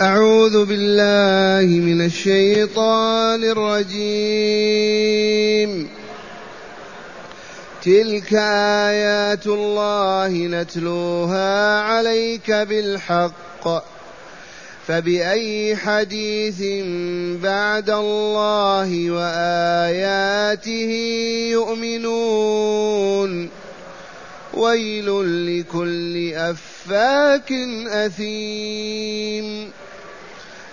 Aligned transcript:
أعوذ 0.00 0.64
بالله 0.64 1.80
من 1.80 2.04
الشيطان 2.04 3.44
الرجيم. 3.44 3.88
تلك 7.82 8.34
آيات 8.88 9.46
الله 9.46 10.28
نتلوها 10.28 11.80
عليك 11.80 12.50
بالحق. 12.50 13.86
فبأي 14.86 15.76
حديث 15.76 16.62
بعد 17.42 17.90
الله 17.90 19.10
وآياته 19.10 20.90
يؤمنون؟ 21.50 23.48
ويل 24.54 25.06
لكل 25.60 26.34
أفاك 26.34 27.52
أثيم. 27.88 29.75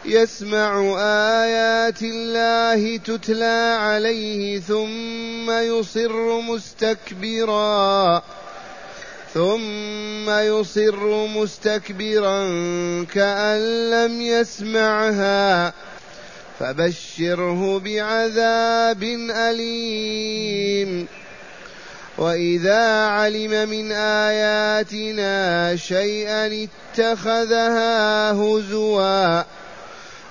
يسمع 0.05 0.96
آيات 1.43 2.01
الله 2.01 2.97
تتلى 2.97 3.78
عليه 3.79 4.59
ثم 4.59 5.51
يصر 5.51 6.41
مستكبرا. 6.41 8.23
ثم 9.33 10.29
يصر 10.29 11.28
مستكبرا 11.28 12.43
كأن 13.14 13.92
لم 13.92 14.21
يسمعها. 14.21 15.73
فبشره 16.59 17.79
بعذاب 17.79 19.04
أليم. 19.31 21.07
وإذا 22.17 23.06
علم 23.06 23.70
من 23.70 23.92
آياتنا 23.92 25.75
شيئا 25.75 26.67
اتخذها 26.93 28.31
هزوا. 28.31 29.62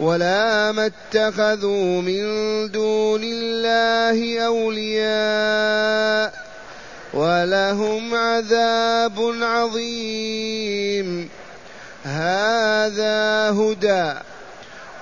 ولا 0.00 0.72
ما 0.72 0.86
اتخذوا 0.86 2.02
من 2.02 2.22
دون 2.70 3.20
الله 3.24 4.40
أولياء 4.40 6.32
ولهم 7.14 8.14
عذاب 8.14 9.34
عظيم 9.42 11.28
هذا 12.04 13.50
هدى 13.50 14.12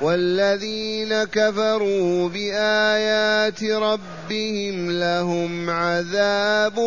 والذين 0.01 1.25
كفروا 1.25 2.29
بآيات 2.29 3.65
ربهم 3.65 4.91
لهم 4.91 5.71
عذاب 5.71 6.79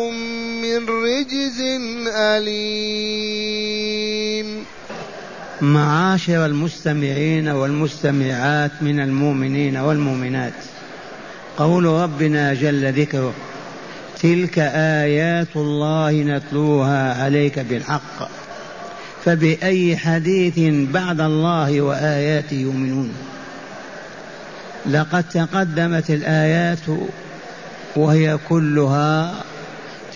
من 0.62 0.88
رجز 0.88 1.60
أليم 2.14 3.72
معاشر 5.62 6.46
المستمعين 6.46 7.48
والمستمعات 7.48 8.70
من 8.80 9.00
المؤمنين 9.00 9.76
والمؤمنات. 9.76 10.52
قول 11.56 11.84
ربنا 11.84 12.54
جل 12.54 12.92
ذكره 12.92 13.32
تلك 14.22 14.58
آيات 14.74 15.56
الله 15.56 16.12
نتلوها 16.12 17.22
عليك 17.24 17.58
بالحق 17.58 18.28
فبأي 19.24 19.96
حديث 19.96 20.58
بعد 20.92 21.20
الله 21.20 21.80
وآياته 21.80 22.54
يؤمنون. 22.54 23.12
لقد 24.86 25.24
تقدمت 25.28 26.10
الآيات 26.10 26.86
وهي 27.96 28.38
كلها 28.48 29.34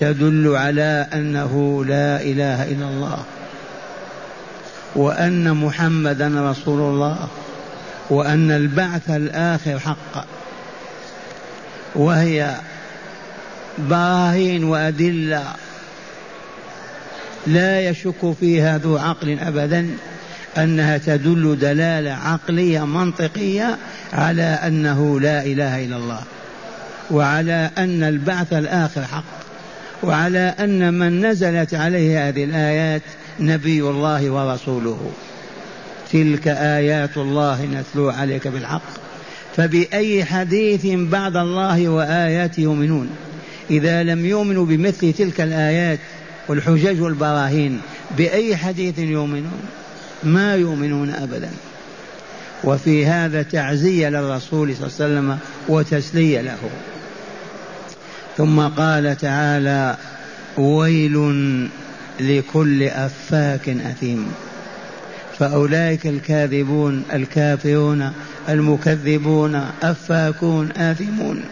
تدل 0.00 0.56
على 0.56 1.06
أنه 1.14 1.84
لا 1.84 2.22
إله 2.22 2.62
إلا 2.72 2.88
الله. 2.88 3.24
وأن 4.96 5.56
محمدا 5.56 6.50
رسول 6.50 6.80
الله 6.80 7.28
وأن 8.10 8.50
البعث 8.50 9.10
الآخر 9.10 9.78
حق. 9.78 10.24
وهي 11.94 12.54
براهين 13.78 14.64
وأدلة 14.64 15.44
لا 17.46 17.80
يشك 17.80 18.32
فيها 18.40 18.78
ذو 18.78 18.98
عقل 18.98 19.38
أبدا 19.38 19.90
أنها 20.58 20.98
تدل 20.98 21.58
دلالة 21.60 22.10
عقلية 22.10 22.86
منطقية 22.86 23.76
على 24.12 24.42
أنه 24.42 25.20
لا 25.20 25.42
إله 25.42 25.84
إلا 25.84 25.96
الله 25.96 26.20
وعلى 27.10 27.70
أن 27.78 28.02
البعث 28.02 28.52
الآخر 28.52 29.04
حق 29.04 29.24
وعلى 30.02 30.54
أن 30.60 30.94
من 30.94 31.26
نزلت 31.26 31.74
عليه 31.74 32.28
هذه 32.28 32.44
الآيات 32.44 33.02
نبي 33.40 33.80
الله 33.80 34.30
ورسوله. 34.30 35.10
تلك 36.12 36.48
آيات 36.48 37.16
الله 37.16 37.64
نتلو 37.64 38.10
عليك 38.10 38.48
بالحق. 38.48 38.82
فبأي 39.56 40.24
حديث 40.24 40.86
بعد 40.86 41.36
الله 41.36 41.88
وآياته 41.88 42.60
يؤمنون؟ 42.60 43.08
إذا 43.70 44.02
لم 44.02 44.26
يؤمنوا 44.26 44.66
بمثل 44.66 45.12
تلك 45.12 45.40
الآيات 45.40 45.98
والحجج 46.48 47.00
والبراهين 47.00 47.80
بأي 48.18 48.56
حديث 48.56 48.98
يؤمنون؟ 48.98 49.60
ما 50.22 50.54
يؤمنون 50.54 51.10
أبدا. 51.10 51.50
وفي 52.64 53.06
هذا 53.06 53.42
تعزية 53.42 54.08
للرسول 54.08 54.76
صلى 54.76 54.86
الله 54.86 54.96
عليه 55.00 55.04
وسلم 55.04 55.38
وتسلية 55.68 56.40
له. 56.40 56.58
ثم 58.36 58.60
قال 58.60 59.16
تعالى 59.16 59.96
ويل 60.56 61.16
لكل 62.20 62.82
أفاك 62.82 63.68
أثيم. 63.68 64.32
فأولئك 65.38 66.06
الكاذبون 66.06 67.02
الكافرون 67.12 68.12
المكذبون 68.48 69.54
أفاكون 69.82 70.72
آثمون. 70.76 71.44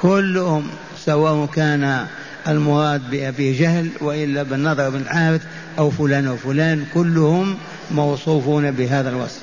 كلهم 0.00 0.68
سواء 1.04 1.46
كان 1.46 2.06
المراد 2.48 3.10
بأبي 3.10 3.52
جهل 3.52 3.88
وإلا 4.00 4.42
بالنظر 4.42 4.90
بن 4.90 4.96
الحارث 5.00 5.42
أو 5.78 5.90
فلان 5.90 6.28
وفلان 6.28 6.84
كلهم 6.94 7.56
موصوفون 7.90 8.70
بهذا 8.70 9.10
الوصف. 9.10 9.40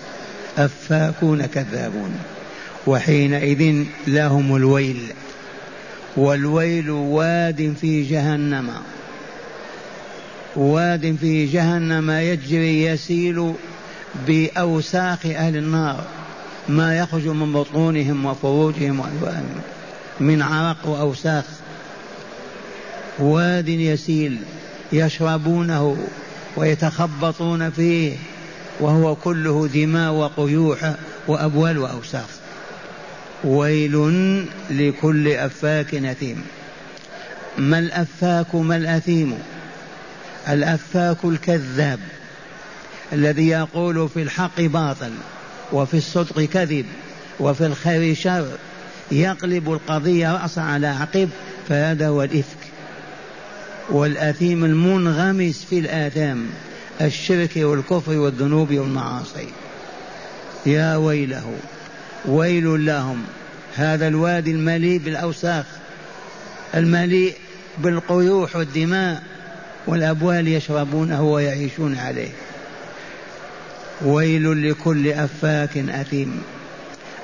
أفاكون 0.58 1.46
كذابون. 1.46 2.12
وحينئذ 2.88 3.84
لهم 4.08 4.56
الويل. 4.56 5.02
والويل 6.18 6.90
واد 6.90 7.76
في 7.82 8.04
جهنم. 8.04 8.70
واد 10.58 11.18
في 11.22 11.46
جهنم 11.46 12.12
يجري 12.12 12.84
يسيل 12.84 13.54
بأوساخ 14.28 15.26
أهل 15.26 15.58
النار. 15.58 16.04
ما 16.70 16.98
يخرج 16.98 17.28
من 17.28 17.54
بطونهم 17.54 18.26
وفروجهم 18.26 19.00
وألوانهم 19.00 19.62
من 20.20 20.42
عرق 20.42 20.88
وأوساخ. 20.88 21.46
واد 23.20 23.68
يسيل 23.70 24.38
يشربونه 24.94 25.98
ويتخبطون 26.56 27.70
فيه 27.70 28.16
وهو 28.80 29.16
كله 29.16 29.68
دماء 29.74 30.14
وقيوح 30.14 30.94
وأبوال 31.28 31.78
وأوساخ. 31.78 32.30
ويل 33.44 34.46
لكل 34.70 35.28
أفاك 35.28 35.96
أثيم. 35.96 36.42
ما 37.58 37.80
الأفاك 37.80 38.56
ما 38.56 38.76
الأثيم؟ 38.76 39.38
الأفاك 40.50 41.18
الكذاب 41.24 42.00
الذي 43.14 43.48
يقول 43.48 44.10
في 44.10 44.22
الحق 44.22 44.62
باطل 44.62 45.12
وفي 45.74 45.98
الصدق 45.98 46.42
كذب 46.42 46.86
وفي 47.40 47.66
الخير 47.66 48.16
شر 48.16 48.48
يقلب 49.12 49.72
القضية 49.72 50.34
رأسا 50.34 50.60
على 50.60 50.88
عقب 50.88 51.30
فهذا 51.70 52.08
هو 52.08 52.24
الإفك 52.24 52.58
والأثيم 53.90 54.66
المنغمس 54.66 55.66
في 55.70 55.80
الآثام 55.80 56.46
الشرك 57.02 57.52
والكفر 57.56 58.18
والذنوب 58.18 58.74
والمعاصي 58.74 59.48
يا 60.66 60.96
ويله 60.96 61.56
ويل 62.26 62.86
لهم 62.86 63.24
هذا 63.76 64.08
الوادي 64.08 64.52
المليء 64.52 64.98
بالأوساخ 64.98 65.66
المليء 66.76 67.36
بالقيوح 67.78 68.56
والدماء 68.56 69.24
والأبوال 69.88 70.48
يشربونه 70.48 71.22
ويعيشون 71.22 71.98
عليه. 71.98 72.30
ويل 74.02 74.70
لكل 74.70 75.08
أفاك 75.08 75.78
أثيم. 75.78 76.42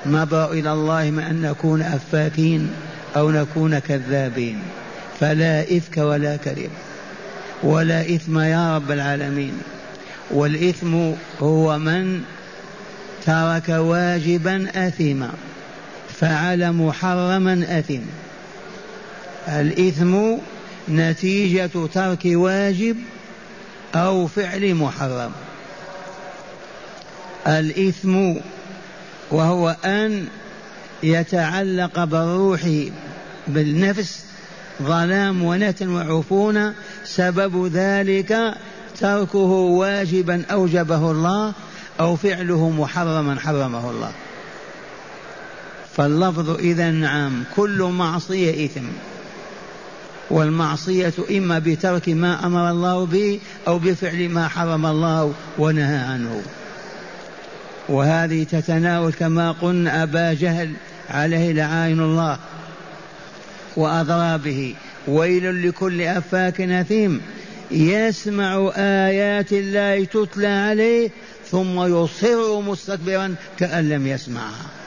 نبرأ 0.06 0.52
إلى 0.52 0.72
الله 0.72 1.10
من 1.10 1.22
أن 1.22 1.42
نكون 1.42 1.82
أفاكين 1.82 2.70
أو 3.16 3.30
نكون 3.30 3.78
كذابين. 3.78 4.58
فلا 5.20 5.62
إفك 5.62 5.96
ولا 5.96 6.36
كذب. 6.36 6.70
ولا 7.62 8.00
إثم 8.00 8.38
يا 8.38 8.76
رب 8.76 8.90
العالمين. 8.90 9.52
والإثم 10.30 11.10
هو 11.40 11.78
من 11.78 12.22
ترك 13.26 13.68
واجبا 13.68 14.66
أثما 14.88 15.30
فعل 16.20 16.72
محرما 16.72 17.66
أثم 17.68 18.02
الإثم 19.48 20.36
نتيجة 20.88 21.86
ترك 21.94 22.20
واجب 22.24 22.96
أو 23.94 24.26
فعل 24.26 24.74
محرم. 24.74 25.32
الإثم 27.46 28.34
وهو 29.30 29.76
أن 29.84 30.26
يتعلق 31.02 32.04
بالروح 32.04 32.60
بالنفس 33.46 34.24
ظلام 34.82 35.42
ونتن 35.42 35.88
وعفونة 35.88 36.74
سبب 37.04 37.66
ذلك 37.66 38.54
تركه 39.00 39.38
واجبا 39.48 40.44
أوجبه 40.50 41.10
الله 41.10 41.52
أو 42.00 42.16
فعله 42.16 42.70
محرما 42.70 43.40
حرمه 43.40 43.90
الله. 43.90 44.12
فاللفظ 45.96 46.50
إذا 46.50 46.90
نعم 46.90 47.44
كل 47.56 47.82
معصية 47.82 48.66
إثم. 48.66 48.84
والمعصية 50.30 51.12
إما 51.30 51.58
بترك 51.58 52.08
ما 52.08 52.46
أمر 52.46 52.70
الله 52.70 53.06
به 53.06 53.40
أو 53.68 53.78
بفعل 53.78 54.28
ما 54.28 54.48
حرم 54.48 54.86
الله 54.86 55.32
ونهى 55.58 55.96
عنه. 55.96 56.42
وهذه 57.88 58.44
تتناول 58.44 59.12
كما 59.12 59.52
قلنا 59.52 60.02
أبا 60.02 60.32
جهل 60.32 60.72
عليه 61.10 61.52
لعائن 61.52 62.00
الله 62.00 62.38
وأضرابه. 63.76 64.74
ويل 65.08 65.68
لكل 65.68 66.02
أفاك 66.02 66.60
أثيم 66.60 67.20
يسمع 67.70 68.70
آيات 68.76 69.52
الله 69.52 70.04
تتلى 70.04 70.46
عليه 70.46 71.10
ثم 71.50 71.80
يصر 71.82 72.60
مستكبرا 72.60 73.34
كأن 73.58 73.88
لم 73.88 74.06
يسمعها. 74.06 74.83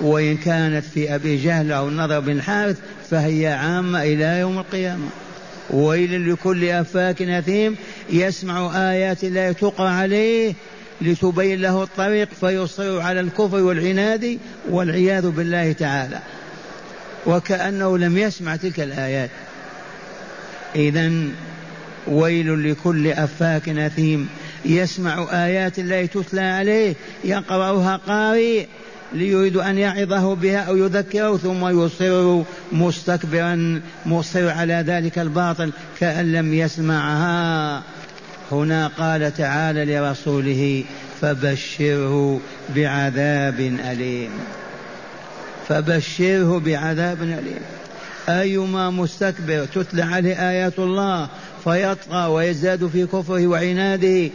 وإن 0.00 0.36
كانت 0.36 0.84
في 0.84 1.14
أبي 1.14 1.36
جهل 1.36 1.72
أو 1.72 1.88
النضر 1.88 2.20
بن 2.20 2.32
الحارث 2.32 2.78
فهي 3.10 3.46
عامة 3.46 4.02
إلى 4.02 4.40
يوم 4.40 4.58
القيامة. 4.58 5.08
ويل 5.70 6.32
لكل 6.32 6.64
أفاك 6.64 7.22
أثيم 7.22 7.76
يسمع 8.10 8.90
آيات 8.90 9.24
الله 9.24 9.52
تقرأ 9.52 9.88
عليه 9.88 10.54
لتبين 11.00 11.60
له 11.60 11.82
الطريق 11.82 12.28
فيصر 12.40 13.00
على 13.00 13.20
الكفر 13.20 13.56
والعناد 13.56 14.38
والعياذ 14.70 15.30
بالله 15.30 15.72
تعالى. 15.72 16.18
وكأنه 17.26 17.98
لم 17.98 18.18
يسمع 18.18 18.56
تلك 18.56 18.80
الآيات. 18.80 19.30
إذا 20.76 21.12
ويل 22.06 22.70
لكل 22.70 23.08
أفاك 23.08 23.68
أثيم 23.68 24.28
يسمع 24.64 25.26
آيات 25.32 25.78
الله 25.78 26.06
تتلى 26.06 26.40
عليه 26.40 26.94
يقرأها 27.24 27.96
قارئ 27.96 28.66
ليريد 29.12 29.56
أن 29.56 29.78
يعظه 29.78 30.34
بها 30.34 30.58
أو 30.58 30.76
يذكره 30.76 31.36
ثم 31.36 31.84
يصر 31.84 32.42
مستكبرا 32.72 33.80
مصر 34.06 34.48
على 34.48 34.84
ذلك 34.86 35.18
الباطل 35.18 35.72
كأن 36.00 36.32
لم 36.32 36.54
يسمعها. 36.54 37.82
هنا 38.52 38.86
قال 38.86 39.34
تعالى 39.36 39.84
لرسوله 39.84 40.84
فبشره 41.20 42.40
بعذاب 42.76 43.60
أليم. 43.60 44.30
فبشره 45.68 46.58
بعذاب 46.58 47.22
أليم. 47.22 47.60
أيما 48.28 48.90
مستكبر 48.90 49.66
تتلى 49.74 50.02
عليه 50.02 50.50
آيات 50.50 50.78
الله 50.78 51.28
فيطغى 51.64 52.26
ويزداد 52.26 52.86
في 52.86 53.06
كفره 53.06 53.46
وعناده 53.46 54.30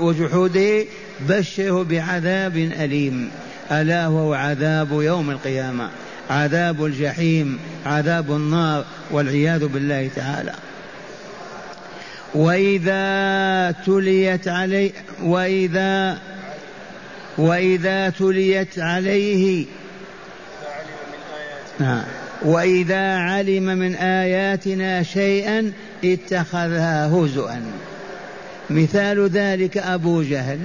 وجحوده 0.00 0.84
بشره 1.28 1.82
بعذاب 1.82 2.56
أليم. 2.56 3.30
ألا 3.72 4.06
هو 4.06 4.34
عذاب 4.34 4.88
يوم 4.92 5.30
القيامة. 5.30 5.88
عذاب 6.30 6.84
الجحيم 6.84 7.58
عذاب 7.86 8.30
النار 8.30 8.84
والعياذ 9.10 9.66
بالله 9.66 10.10
تعالى. 10.16 10.52
وإذا 12.34 13.74
تليت 13.86 14.48
عليه 14.48 14.90
وإذا 15.22 16.18
وإذا 17.38 18.10
تليت 18.10 18.78
عليه 18.78 19.66
نعم. 21.80 22.02
وإذا 22.42 23.16
علم 23.16 23.62
من 23.62 23.94
آياتنا 23.94 25.02
شيئا 25.02 25.72
اتخذها 26.04 27.06
هزؤا 27.06 27.62
مثال 28.70 29.28
ذلك 29.28 29.78
أبو 29.78 30.22
جهل. 30.22 30.58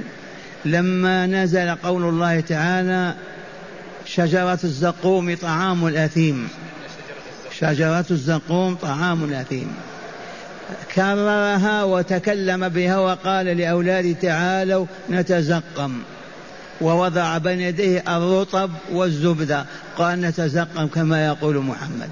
لما 0.65 1.27
نزل 1.27 1.75
قول 1.75 2.03
الله 2.03 2.39
تعالى 2.39 3.13
شجرة 4.05 4.59
الزقوم 4.63 5.35
طعام 5.35 5.87
الأثيم. 5.87 6.49
شجرة 7.59 8.05
الزقوم 8.11 8.75
طعام 8.75 9.23
الأثيم. 9.23 9.75
كررها 10.95 11.83
وتكلم 11.83 12.69
بها 12.69 12.97
وقال 12.97 13.45
لأولاده 13.45 14.11
تعالوا 14.11 14.85
نتزقم. 15.09 16.01
ووضع 16.81 17.37
بين 17.37 17.61
يديه 17.61 18.03
الرطب 18.07 18.71
والزبدة. 18.91 19.65
قال 19.97 20.21
نتزقم 20.21 20.87
كما 20.87 21.25
يقول 21.25 21.57
محمد. 21.57 22.09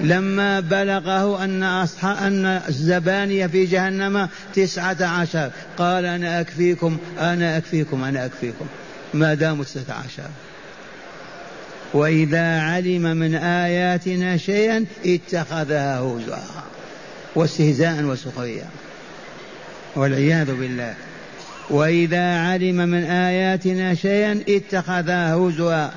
لما 0.00 0.60
بلغه 0.60 1.44
أن 1.44 1.62
أصحاب 1.62 2.16
أن 2.16 2.46
الزبانية 2.68 3.46
في 3.46 3.64
جهنم 3.64 4.28
تسعة 4.54 4.96
عشر. 5.04 5.50
قال 5.78 6.04
أنا 6.04 6.40
أكفيكم 6.40 6.98
أنا 7.20 7.56
أكفيكم 7.56 8.04
أنا 8.04 8.26
أكفيكم. 8.26 8.66
ما 9.14 9.34
داموا 9.34 9.64
تسعة 9.64 9.94
عشر. 10.04 10.28
وإذا 11.92 12.60
علم 12.60 13.02
من 13.02 13.34
آياتنا 13.34 14.36
شيئا 14.36 14.84
اتخذها 15.06 15.98
هزوا 15.98 16.36
واستهزاء 17.34 18.02
وسخريا 18.02 18.66
والعياذ 19.96 20.54
بالله. 20.54 20.94
وإذا 21.70 22.38
علم 22.38 22.76
من 22.76 23.04
آياتنا 23.04 23.94
شيئا 23.94 24.40
اتخذها 24.48 25.34
هزوا. 25.34 25.88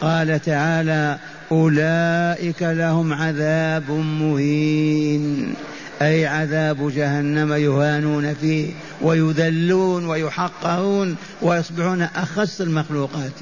قال 0.00 0.40
تعالى 0.42 1.18
أولئك 1.52 2.62
لهم 2.62 3.12
عذاب 3.12 3.90
مهين. 3.90 5.54
أي 6.02 6.26
عذاب 6.26 6.92
جهنم 6.94 7.52
يهانون 7.52 8.34
فيه 8.34 8.70
ويذلون 9.02 10.06
ويحقرون 10.06 11.16
ويصبحون 11.42 12.02
أخس 12.02 12.60
المخلوقات. 12.60 13.32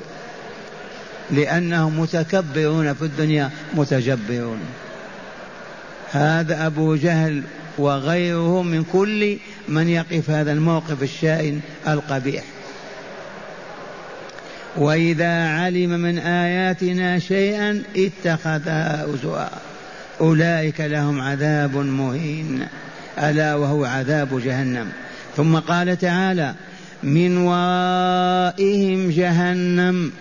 لأنهم 1.31 2.01
متكبرون 2.01 2.95
في 2.95 3.03
الدنيا 3.03 3.51
متجبرون. 3.75 4.59
هذا 6.13 6.67
أبو 6.67 6.95
جهل 6.95 7.43
وغيره 7.79 8.63
من 8.63 8.85
كل 8.93 9.37
من 9.69 9.89
يقف 9.89 10.31
هذا 10.31 10.53
الموقف 10.53 11.03
الشائن 11.03 11.61
القبيح. 11.89 12.45
وإذا 14.77 15.49
علم 15.49 15.91
من 15.91 16.19
آياتنا 16.19 17.19
شيئا 17.19 17.83
اتخذها 17.97 19.05
هزوا. 19.05 19.47
أولئك 20.21 20.81
لهم 20.81 21.21
عذاب 21.21 21.77
مهين. 21.77 22.67
ألا 23.19 23.55
وهو 23.55 23.85
عذاب 23.85 24.41
جهنم. 24.45 24.87
ثم 25.37 25.57
قال 25.57 25.99
تعالى 25.99 26.55
من 27.03 27.37
ورائهم 27.37 29.11
جهنم. 29.11 30.13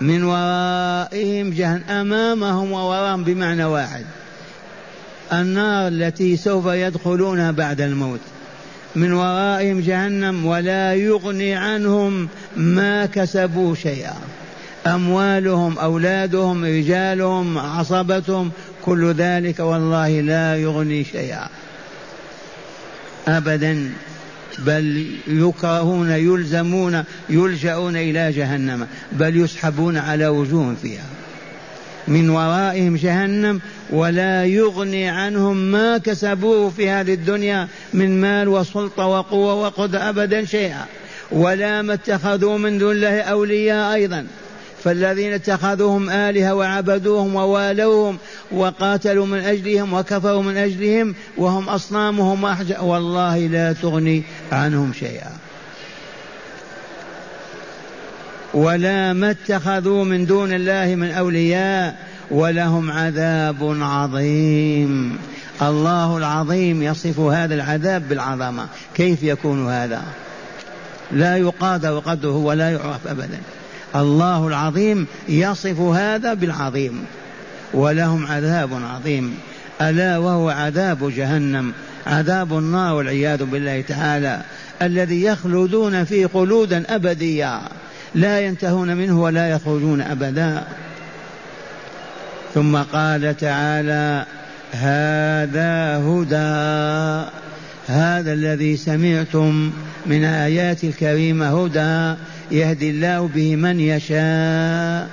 من 0.00 0.24
ورائهم 0.24 1.50
جهنم. 1.50 1.82
أمامهم 1.90 2.72
ووراءهم 2.72 3.24
بمعنى 3.24 3.64
واحد. 3.64 4.04
النار 5.32 5.88
التي 5.88 6.36
سوف 6.36 6.66
يدخلونها 6.66 7.50
بعد 7.50 7.80
الموت. 7.80 8.20
من 8.96 9.12
ورائهم 9.12 9.80
جهنم 9.80 10.46
ولا 10.46 10.94
يغني 10.94 11.54
عنهم 11.54 12.28
ما 12.56 13.06
كسبوا 13.06 13.74
شيئا. 13.74 14.16
أموالهم 14.86 15.78
أولادهم 15.78 16.64
رجالهم 16.64 17.58
عصبتهم 17.58 18.50
كل 18.82 19.12
ذلك 19.12 19.60
والله 19.60 20.20
لا 20.20 20.56
يغني 20.56 21.04
شيئا. 21.04 21.48
أبدا 23.28 23.90
بل 24.58 25.06
يكرهون 25.26 26.10
يلزمون 26.10 27.04
يلجأون 27.28 27.96
إلى 27.96 28.32
جهنم 28.32 28.86
بل 29.12 29.36
يسحبون 29.36 29.96
على 29.96 30.26
وجوه 30.26 30.74
فيها. 30.82 31.15
من 32.08 32.30
ورائهم 32.30 32.96
جهنم 32.96 33.60
ولا 33.90 34.44
يغني 34.44 35.08
عنهم 35.08 35.56
ما 35.56 35.98
كسبوه 35.98 36.70
في 36.70 36.90
هذه 36.90 37.14
الدنيا 37.14 37.68
من 37.94 38.20
مال 38.20 38.48
وسلطة 38.48 39.06
وقوة 39.06 39.54
وقدرة 39.54 39.98
أبدا 39.98 40.44
شيئا. 40.44 40.84
ولا 41.32 41.82
ما 41.82 41.94
اتخذوا 41.94 42.58
من 42.58 42.78
دون 42.78 42.92
الله 42.92 43.20
أولياء 43.20 43.94
أيضا. 43.94 44.26
فالذين 44.84 45.32
اتخذوهم 45.32 46.10
آلهة 46.10 46.54
وعبدوهم 46.54 47.34
ووالوهم 47.34 48.18
وقاتلوا 48.52 49.26
من 49.26 49.38
أجلهم 49.38 49.92
وكفروا 49.92 50.42
من 50.42 50.56
أجلهم 50.56 51.14
وهم 51.36 51.68
أصنامهم 51.68 52.44
والله 52.80 53.38
لا 53.38 53.72
تغني 53.72 54.22
عنهم 54.52 54.92
شيئا. 54.92 55.45
ولا 58.56 59.12
ما 59.12 59.30
اتخذوا 59.30 60.04
من 60.04 60.26
دون 60.26 60.52
الله 60.52 60.94
من 60.94 61.10
أولياء 61.10 61.96
ولهم 62.30 62.90
عذاب 62.90 63.76
عظيم. 63.80 65.18
الله 65.62 66.16
العظيم 66.16 66.82
يصف 66.82 67.20
هذا 67.20 67.54
العذاب 67.54 68.08
بالعظمة. 68.08 68.66
كيف 68.94 69.22
يكون 69.22 69.68
هذا؟ 69.68 70.02
لا 71.12 71.36
يقادر 71.36 71.98
قدره 71.98 72.36
ولا 72.36 72.70
يعرف 72.70 73.06
أبدا. 73.06 73.38
الله 73.96 74.48
العظيم 74.48 75.06
يصف 75.28 75.80
هذا 75.80 76.34
بالعظيم. 76.34 77.04
ولهم 77.74 78.26
عذاب 78.26 78.70
عظيم. 78.94 79.34
ألا 79.80 80.18
وهو 80.18 80.48
عذاب 80.48 81.12
جهنم. 81.16 81.72
عذاب 82.06 82.58
النار 82.58 82.94
والعياذ 82.94 83.44
بالله 83.44 83.80
تعالى. 83.80 84.40
الذي 84.82 85.22
يخلدون 85.22 86.04
فيه 86.04 86.26
خلودا 86.26 86.94
أبديا. 86.94 87.60
لا 88.16 88.40
ينتهون 88.40 88.96
منه 88.96 89.22
ولا 89.22 89.48
يخرجون 89.50 90.00
أبدا. 90.00 90.64
ثم 92.54 92.76
قال 92.76 93.36
تعالى 93.36 94.24
هذا 94.72 95.96
هدى 95.98 97.30
هذا 97.86 98.32
الذي 98.32 98.76
سمعتم 98.76 99.70
من 100.06 100.24
آيات 100.24 100.84
الكريمة 100.84 101.64
هدى 101.64 102.20
يهدي 102.50 102.90
الله 102.90 103.30
به 103.34 103.56
من 103.56 103.80
يشاء. 103.80 105.08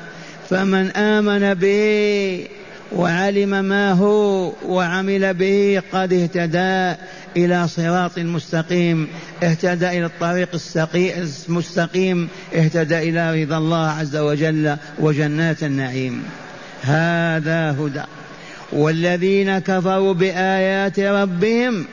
فمن 0.49 0.91
آمن 0.91 1.53
به 1.53 2.47
وعلم 2.95 3.65
ما 3.65 3.91
هو 3.91 4.51
وعمل 4.67 5.33
به 5.33 5.81
قد 5.93 6.13
اهتدى. 6.13 6.99
إلى 7.37 7.67
صراط 7.67 8.19
مستقيم. 8.19 9.07
اهتدى 9.43 9.89
إلى 9.89 10.05
الطريق 10.05 10.49
المستقيم. 11.49 12.27
اهتدى 12.55 12.97
إلى 12.97 13.43
رضا 13.43 13.57
الله 13.57 13.89
عز 13.89 14.15
وجل 14.15 14.77
وجنات 14.99 15.63
النعيم. 15.63 16.23
هذا 16.81 17.71
هدى. 17.79 18.03
والذين 18.71 19.59
كفروا 19.59 20.13
بآيات 20.13 20.99
ربهم 20.99 21.85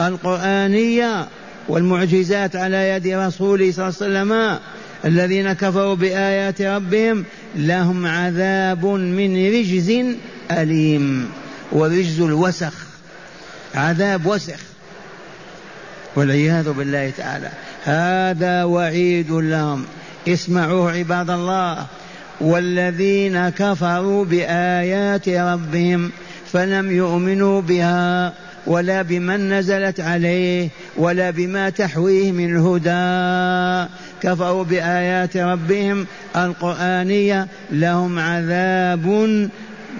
القرآنية 0.00 1.28
والمعجزات 1.68 2.56
على 2.56 2.88
يد 2.88 3.06
رسوله 3.06 3.72
صلى 3.72 3.88
الله 3.88 3.96
عليه 4.00 4.20
وسلم 4.22 4.58
الذين 5.04 5.52
كفروا 5.52 5.94
بآيات 5.94 6.62
ربهم 6.62 7.24
لهم 7.56 8.06
عذاب 8.06 8.86
من 8.86 9.46
رجز 9.54 10.16
أليم. 10.50 11.28
ورجز 11.72 12.20
الوسخ. 12.20 12.89
عذاب 13.74 14.26
وسخ. 14.26 14.60
والعياذ 16.16 16.72
بالله 16.72 17.10
تعالى. 17.10 17.50
هذا 17.84 18.64
وعيد 18.64 19.30
لهم. 19.30 19.84
اسمعوه 20.28 20.92
عباد 20.92 21.30
الله. 21.30 21.86
والذين 22.40 23.48
كفروا 23.48 24.24
بآيات 24.24 25.28
ربهم 25.28 26.10
فلم 26.52 26.90
يؤمنوا 26.90 27.60
بها 27.60 28.32
ولا 28.66 29.02
بمن 29.02 29.52
نزلت 29.52 30.00
عليه 30.00 30.68
ولا 30.96 31.30
بما 31.30 31.70
تحويه 31.70 32.32
من 32.32 32.56
الهدى 32.56 33.90
كفروا 34.22 34.64
بآيات 34.64 35.36
ربهم 35.36 36.06
القرآنية. 36.36 37.46
لهم 37.72 38.18
عذاب 38.18 39.48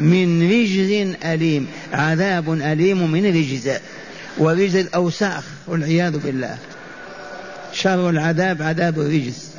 من 0.01 0.51
رجز 0.51 1.17
أليم 1.25 1.67
عذاب 1.93 2.53
أليم 2.53 3.11
من 3.11 3.27
رجز 3.27 3.71
ورجز 4.39 4.77
الأوساخ 4.77 5.45
والعياذ 5.67 6.19
بالله. 6.19 6.57
شر 7.73 8.11
العذاب 8.11 8.63
عذاب 8.63 9.01
الرجز. 9.01 9.51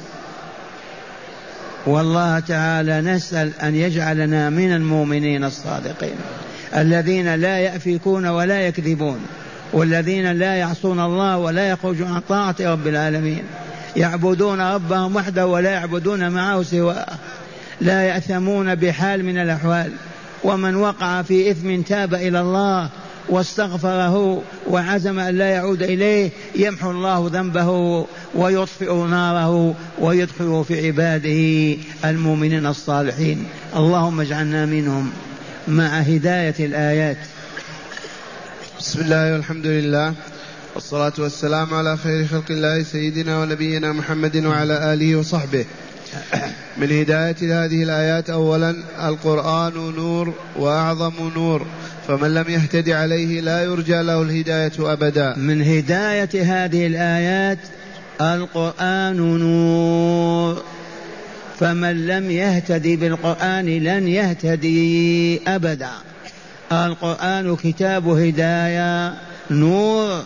والله 1.86 2.40
تعالى 2.40 3.02
نسأل 3.02 3.52
أن 3.64 3.76
يجعلنا 3.76 4.50
من 4.50 4.74
المؤمنين 4.74 5.44
الصادقين 5.44 6.16
الذين 6.76 7.36
لا 7.36 7.60
يأفكون 7.60 8.28
ولا 8.28 8.62
يكذبون 8.62 9.20
والذين 9.74 10.32
لا 10.32 10.56
يعصون 10.56 11.00
الله 11.00 11.38
ولا 11.38 11.70
يخرجون 11.70 12.08
عن 12.08 12.22
طاعة 12.30 12.56
رب 12.62 12.88
العالمين. 12.88 13.44
يعبدون 13.96 14.62
ربهم 14.62 15.16
وحده 15.16 15.48
ولا 15.48 15.72
يعبدون 15.72 16.30
معه 16.30 16.64
سواه. 16.64 17.08
لا 17.82 18.04
يأثمون 18.04 18.76
بحال 18.76 19.26
من 19.26 19.38
الأحوال. 19.38 19.92
ومن 20.44 20.76
وقع 20.76 21.22
في 21.22 21.52
إثم 21.52 21.82
تاب 21.82 22.14
إلى 22.14 22.42
الله 22.42 22.90
واستغفره 23.30 24.44
وعزم 24.68 25.20
أن 25.20 25.38
لا 25.38 25.50
يعود 25.50 25.84
إليه 25.84 26.30
يمحو 26.56 26.92
الله 26.92 27.30
ذنبه 27.34 27.70
ويطفئ 28.36 28.94
ناره 28.94 29.76
ويدخله 30.00 30.64
في 30.64 30.88
عباده 30.88 31.78
المؤمنين 32.06 32.66
الصالحين. 32.66 33.46
اللهم 33.76 34.22
اجعلنا 34.22 34.66
منهم 34.66 35.12
مع 35.68 36.00
هداية 36.00 36.56
الآيات. 36.60 37.18
بسم 38.80 39.02
الله 39.02 39.34
والحمد 39.34 39.68
لله 39.68 40.14
والصلاة 40.76 41.14
والسلام 41.20 41.74
على 41.74 41.98
خير 41.98 42.28
خلق 42.28 42.46
الله 42.50 42.84
سيدنا 42.84 43.40
ونبينا 43.40 43.92
محمد 43.92 44.46
وعلى 44.46 44.94
آله 44.94 45.16
وصحبه. 45.16 45.66
من 46.78 46.92
هداية 46.92 47.66
هذه 47.66 47.84
الآيات 47.84 48.30
أولا 48.30 48.76
القرآن 49.08 49.74
نور 49.74 50.34
وأعظم 50.56 51.14
نور 51.36 51.66
فمن 52.08 52.34
لم 52.34 52.50
يهتد 52.50 52.90
عليه 52.90 53.42
لا 53.42 53.64
يرجى 53.64 54.02
له 54.02 54.22
الهداية 54.22 54.72
أبدا. 54.80 55.36
من 55.38 55.62
هداية 55.62 56.30
هذه 56.34 56.88
الآيات 56.88 57.60
القرآن 58.22 59.18
نور 59.40 60.64
فمن 61.60 62.08
لم 62.08 62.32
يهتدي 62.32 62.96
بالقرآن 62.96 63.66
لن 63.66 64.08
يهتدي 64.08 65.42
أبدا. 65.48 65.92
القرآن 66.72 67.56
كتاب 67.56 68.08
هداية 68.08 69.14
نور 69.52 70.24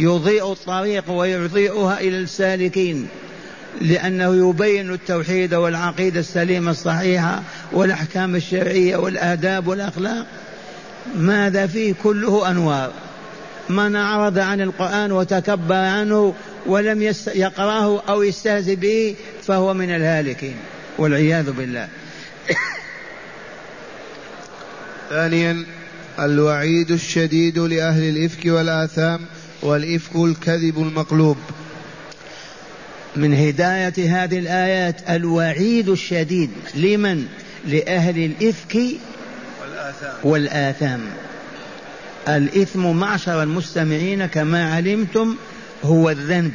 يضيء 0.00 0.52
الطريق 0.52 1.10
ويضيئها 1.10 2.00
إلى 2.00 2.18
السالكين. 2.18 3.08
لأنه 3.80 4.50
يبين 4.50 4.92
التوحيد 4.92 5.54
والعقيدة 5.54 6.20
السليمة 6.20 6.70
الصحيحة 6.70 7.42
والأحكام 7.72 8.36
الشرعية 8.36 8.96
والآداب 8.96 9.66
والأخلاق. 9.66 10.26
ماذا 11.16 11.66
فيه؟ 11.66 11.94
كله 12.02 12.50
أنوار. 12.50 12.92
من 13.68 13.96
أعرض 13.96 14.38
عن 14.38 14.60
القرآن 14.60 15.12
وتكبر 15.12 15.74
عنه 15.74 16.34
ولم 16.66 17.02
يقرأه 17.34 18.02
أو 18.08 18.22
يستهزئ 18.22 18.74
به 18.74 19.14
فهو 19.42 19.74
من 19.74 19.90
الهالكين 19.90 20.56
والعياذ 20.98 21.52
بالله. 21.52 21.88
ثانيا 25.10 25.64
الوعيد 26.18 26.90
الشديد 26.90 27.58
لأهل 27.58 28.02
الإفك 28.02 28.46
والآثام 28.46 29.20
والإفك 29.62 30.16
الكذب 30.16 30.78
المقلوب. 30.78 31.36
من 33.16 33.34
هداية 33.34 34.24
هذه 34.24 34.38
الآيات 34.38 35.10
الوعيد 35.10 35.88
الشديد. 35.88 36.50
لمن؟ 36.74 37.26
لأهل 37.66 38.24
الإفك 38.24 38.76
والآثام, 39.62 40.14
والآثام. 40.24 41.00
الإثم 42.28 42.86
معشر 42.86 43.42
المستمعين 43.42 44.26
كما 44.26 44.74
علمتم 44.74 45.36
هو 45.84 46.10
الذنب 46.10 46.52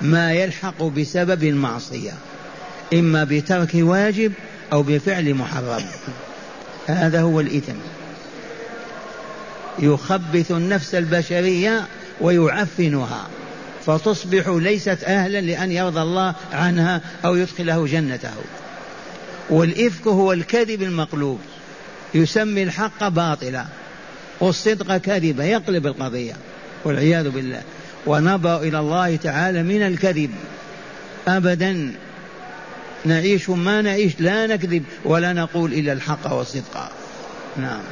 ما 0.00 0.32
يلحق 0.32 0.82
بسبب 0.82 1.44
المعصية 1.44 2.12
إما 2.92 3.24
بترك 3.24 3.70
واجب 3.74 4.32
أو 4.72 4.82
بفعل 4.82 5.34
محرم. 5.34 5.84
هذا 6.86 7.20
هو 7.20 7.40
الإثم. 7.40 7.76
يخبث 9.78 10.50
النفس 10.50 10.94
البشرية 10.94 11.86
ويعفنها. 12.20 13.26
فتصبح 13.86 14.48
ليست 14.48 14.98
أهلا 15.04 15.40
لأن 15.40 15.72
يرضى 15.72 16.00
الله 16.00 16.34
عنها 16.52 17.00
أو 17.24 17.36
يدخله 17.36 17.86
جنته. 17.86 18.34
والإفك 19.50 20.06
هو 20.06 20.32
الكذب 20.32 20.82
المقلوب. 20.82 21.40
يسمي 22.14 22.62
الحق 22.62 23.08
باطلا. 23.08 23.64
والصدق 24.40 24.96
كذبا 24.96 25.44
يقلب 25.44 25.86
القضية. 25.86 26.32
والعياذ 26.84 27.28
بالله. 27.30 27.62
ونبأ 28.06 28.56
إلى 28.56 28.78
الله 28.78 29.16
تعالى 29.16 29.62
من 29.62 29.82
الكذب. 29.82 30.30
أبدا. 31.28 31.92
نعيش 33.04 33.50
ما 33.50 33.82
نعيش 33.82 34.12
لا 34.18 34.46
نكذب 34.46 34.84
ولا 35.04 35.32
نقول 35.32 35.72
إلا 35.72 35.92
الحق 35.92 36.32
والصدق. 36.32 36.90
نعم. 37.56 37.82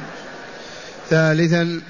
ثالثا. 1.09 1.81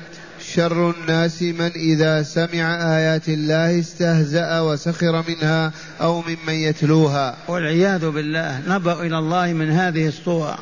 شر 0.56 0.92
الناس 0.92 1.42
من 1.42 1.72
إذا 1.76 2.24
سمع 2.24 2.96
آيات 2.98 3.30
الله 3.30 3.80
استهزأ 3.80 4.60
وسخر 4.60 5.24
منها 5.28 5.72
أو 6.02 6.22
ممن 6.22 6.54
يتلوها. 6.54 7.36
والعياذ 7.48 8.10
بالله 8.10 8.62
نبأ 8.68 9.02
إلى 9.02 9.18
الله 9.18 9.54
من 9.54 9.72
هذه 9.72 10.08
الصورة 10.08 10.58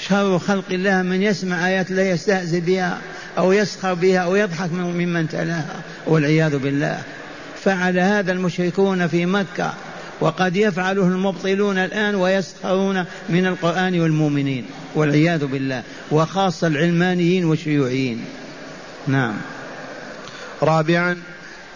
شر 0.00 0.38
خلق 0.38 0.64
الله 0.70 1.02
من 1.02 1.22
يسمع 1.22 1.68
آيات 1.68 1.90
الله 1.90 2.02
يستهزئ 2.02 2.60
بها 2.60 2.98
أو 3.38 3.52
يسخر 3.52 3.94
بها 3.94 4.18
أو 4.18 4.36
يضحك 4.36 4.72
ممن 4.72 5.28
تلاها. 5.28 5.82
والعياذ 6.06 6.58
بالله. 6.58 7.02
فعل 7.64 7.98
هذا 7.98 8.32
المشركون 8.32 9.06
في 9.06 9.26
مكة 9.26 9.74
وقد 10.20 10.56
يفعله 10.56 11.02
المبطلون 11.02 11.78
الآن 11.78 12.14
ويسخرون 12.14 13.04
من 13.28 13.46
القرآن 13.46 14.00
والمؤمنين. 14.00 14.64
والعياذ 14.94 15.46
بالله. 15.46 15.82
وخاصة 16.10 16.66
العلمانيين 16.66 17.44
والشيوعيين. 17.44 18.24
نعم 19.06 19.34
رابعا 20.62 21.16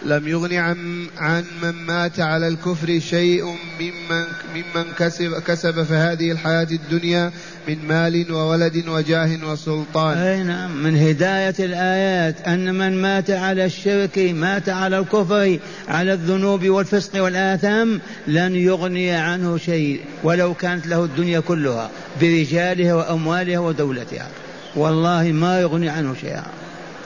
لم 0.05 0.27
يغن 0.27 0.53
عن 0.53 1.07
عن 1.17 1.43
من 1.63 1.71
مات 1.71 2.19
على 2.19 2.47
الكفر 2.47 2.99
شيء 2.99 3.43
ممن 3.79 4.25
ممن 4.55 4.91
كسب 4.99 5.39
كسب 5.47 5.83
في 5.83 5.93
هذه 5.93 6.31
الحياة 6.31 6.67
الدنيا 6.71 7.31
من 7.67 7.87
مال 7.87 8.31
وولد 8.31 8.87
وجاه 8.87 9.29
وسلطان. 9.43 10.17
أي 10.17 10.43
نعم 10.43 10.83
من 10.83 10.97
هداية 10.97 11.55
الآيات 11.59 12.47
أن 12.47 12.75
من 12.75 13.01
مات 13.01 13.31
على 13.31 13.65
الشرك 13.65 14.17
مات 14.17 14.69
على 14.69 14.99
الكفر 14.99 15.59
على 15.87 16.13
الذنوب 16.13 16.69
والفسق 16.69 17.23
والآثام 17.23 18.01
لن 18.27 18.55
يغني 18.55 19.11
عنه 19.11 19.57
شيء 19.57 20.01
ولو 20.23 20.53
كانت 20.53 20.87
له 20.87 21.03
الدنيا 21.03 21.39
كلها 21.39 21.89
برجالها 22.21 22.93
وأموالها 22.93 23.59
ودولتها 23.59 24.27
والله 24.75 25.31
ما 25.31 25.61
يغني 25.61 25.89
عنه 25.89 26.15
شيئا. 26.21 26.45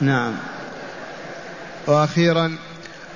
نعم. 0.01 0.33
وأخيرا 1.87 2.51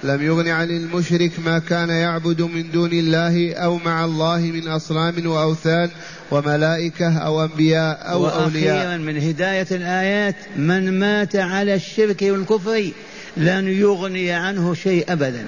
لم 0.04 0.22
يغن 0.22 0.48
عن 0.48 0.70
المشرك 0.70 1.32
ما 1.46 1.60
كان 1.60 1.90
يعبد 1.90 2.42
من 2.42 2.72
دون 2.72 2.94
الله 2.94 3.54
أو 3.54 3.78
مع 3.78 4.06
الله 4.06 4.40
من 4.40 4.68
أصنام 4.68 5.28
وأوثان 5.28 5.90
وملائكة 6.32 7.18
أو 7.18 7.44
أنبياء 7.44 8.12
أو 8.12 8.30
أولياء. 8.30 8.78
وأخيرا 8.78 8.98
من 8.98 9.18
هداية 9.18 9.68
الآيات 9.72 10.36
من 10.58 11.00
مات 11.00 11.36
على 11.36 11.76
الشرك 11.76 12.22
والكفر 12.22 12.92
لن 13.38 13.68
يغني 13.68 14.32
عنه 14.32 14.74
شيء 14.74 15.12
ابدا. 15.12 15.46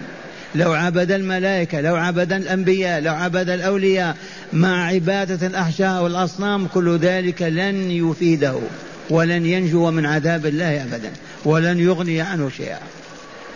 لو 0.56 0.72
عبد 0.72 1.12
الملائكة 1.12 1.82
لو 1.82 1.96
عبد 1.96 2.34
الأنبياء 2.34 3.02
لو 3.02 3.14
عبد 3.14 3.50
الأولياء 3.50 4.18
مع 4.54 4.86
عبادة 4.86 5.48
الأحجار 5.48 6.04
والأصنام 6.04 6.68
كل 6.68 6.98
ذلك 6.98 7.42
لن 7.42 7.92
يفيده. 7.92 8.60
ولن 9.10 9.46
ينجو 9.46 9.92
من 9.92 10.06
عذاب 10.06 10.46
الله 10.46 10.84
أبدا 10.84 11.12
ولن 11.46 11.80
يغني 11.80 12.22
عنه 12.22 12.50
شيئا. 12.50 12.80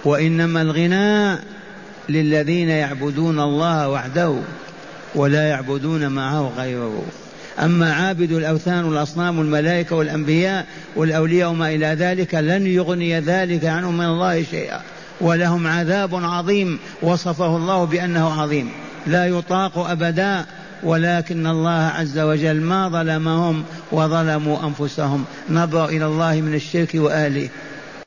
وإنما 0.05 0.61
الغنى 0.61 1.39
للذين 2.09 2.69
يعبدون 2.69 3.39
الله 3.39 3.89
وحده 3.89 4.35
ولا 5.15 5.49
يعبدون 5.49 6.07
معه 6.07 6.51
غيره. 6.57 7.03
أما 7.59 7.93
عابد 7.93 8.31
الأوثان 8.31 8.83
والأصنام 8.83 9.39
والملائكة 9.39 9.95
والأنبياء 9.95 10.65
والأولياء 10.95 11.49
وما 11.49 11.69
إلى 11.69 11.85
ذلك 11.85 12.35
لن 12.35 12.67
يغني 12.67 13.19
ذلك 13.19 13.65
عنهم 13.65 13.97
من 13.97 14.05
الله 14.05 14.43
شيئا. 14.43 14.81
ولهم 15.21 15.67
عذاب 15.67 16.15
عظيم 16.15 16.79
وصفه 17.01 17.57
الله 17.57 17.85
بأنه 17.85 18.41
عظيم. 18.41 18.71
لا 19.07 19.25
يطاق 19.25 19.77
أبدا 19.77 20.45
ولكن 20.83 21.47
الله 21.47 21.91
عز 21.95 22.19
وجل 22.19 22.61
ما 22.61 22.89
ظلمهم 22.89 23.63
وظلموا 23.91 24.57
أنفسهم. 24.63 25.25
نظروا 25.49 25.89
إلى 25.89 26.05
الله 26.05 26.41
من 26.41 26.53
الشرك 26.53 26.91
وآله 26.95 27.49